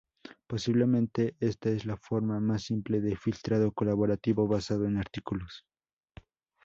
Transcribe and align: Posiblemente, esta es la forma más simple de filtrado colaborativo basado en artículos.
Posiblemente, 0.47 1.35
esta 1.39 1.69
es 1.69 1.85
la 1.85 1.95
forma 1.95 2.39
más 2.39 2.63
simple 2.63 3.01
de 3.01 3.15
filtrado 3.15 3.71
colaborativo 3.71 4.47
basado 4.47 4.87
en 4.87 4.97
artículos. 4.97 5.63